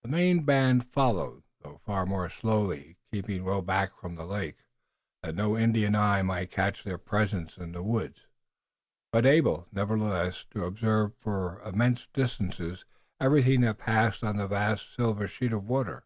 The 0.00 0.08
main 0.08 0.44
band 0.46 0.86
followed, 0.90 1.42
though 1.60 1.78
far 1.84 2.06
more 2.06 2.30
slowly, 2.30 2.96
keeping 3.12 3.44
well 3.44 3.60
back 3.60 3.92
from 3.92 4.14
the 4.14 4.24
lake, 4.24 4.62
that 5.22 5.34
no 5.34 5.54
Indian 5.58 5.94
eye 5.94 6.22
might 6.22 6.50
catch 6.50 6.82
their 6.82 6.96
presence 6.96 7.58
in 7.58 7.72
the 7.72 7.82
woods, 7.82 8.24
but 9.12 9.26
able, 9.26 9.66
nevertheless, 9.70 10.46
to 10.52 10.64
observe 10.64 11.12
for 11.20 11.60
immense 11.60 12.06
distances 12.14 12.86
everything 13.20 13.60
that 13.60 13.76
passed 13.76 14.24
on 14.24 14.38
the 14.38 14.48
vast 14.48 14.94
silver 14.94 15.28
sheet 15.28 15.52
of 15.52 15.64
water. 15.64 16.04